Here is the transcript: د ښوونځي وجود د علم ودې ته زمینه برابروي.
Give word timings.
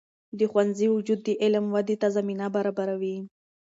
د 0.37 0.39
ښوونځي 0.51 0.87
وجود 0.95 1.19
د 1.23 1.29
علم 1.41 1.65
ودې 1.75 1.95
ته 2.01 2.07
زمینه 2.17 2.45
برابروي. 2.55 3.17